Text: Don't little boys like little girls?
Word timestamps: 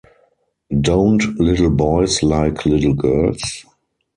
Don't 0.79 1.23
little 1.39 1.69
boys 1.69 2.23
like 2.23 2.65
little 2.65 2.95
girls? 2.95 3.65